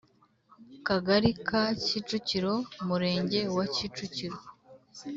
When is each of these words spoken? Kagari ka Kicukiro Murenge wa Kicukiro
Kagari 0.87 1.29
ka 1.47 1.63
Kicukiro 1.83 2.53
Murenge 2.87 3.41
wa 3.55 3.65
Kicukiro 3.73 4.37